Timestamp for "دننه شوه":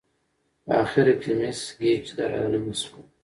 2.43-2.99